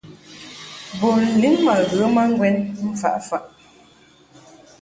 [0.99, 2.55] Bun lin ma ghə ma ŋgwɛn
[2.91, 3.43] mfaʼ faʼ.